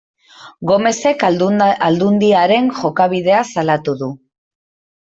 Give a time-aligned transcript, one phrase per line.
[0.69, 1.25] Gomezek
[1.87, 4.15] Aldundiaren jokabidea salatu du.